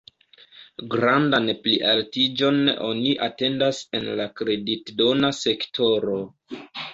[0.93, 2.57] Grandan plialtiĝon
[2.87, 6.19] oni atendas en la kreditdona sektoro.